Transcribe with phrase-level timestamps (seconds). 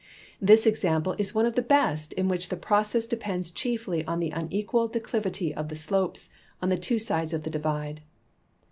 [0.41, 4.31] This example is one of the best in which the process depends chiefly on the
[4.31, 6.27] unequal declivity of the slopes
[6.59, 8.01] on the two sides of the divide.